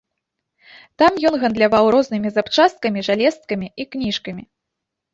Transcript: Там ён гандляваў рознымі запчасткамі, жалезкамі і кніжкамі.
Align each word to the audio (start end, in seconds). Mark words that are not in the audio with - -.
Там 1.01 1.19
ён 1.31 1.37
гандляваў 1.43 1.85
рознымі 1.97 2.29
запчасткамі, 2.39 3.07
жалезкамі 3.11 3.67
і 3.81 3.91
кніжкамі. 3.95 4.43